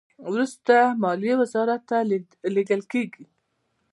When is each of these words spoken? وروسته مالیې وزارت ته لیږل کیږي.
وروسته 0.33 0.75
مالیې 1.01 1.33
وزارت 1.41 1.81
ته 1.89 1.97
لیږل 2.55 2.81
کیږي. 2.91 3.25